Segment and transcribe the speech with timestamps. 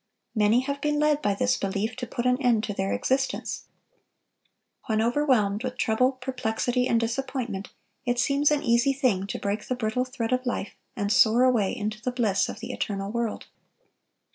[0.33, 3.65] Many have been led by this belief to put an end to their existence.
[4.87, 7.69] When overwhelmed with trouble, perplexity, and disappointment,
[8.03, 11.77] it seems an easy thing to break the brittle thread of life, and soar away
[11.77, 13.45] into the bliss of the eternal world.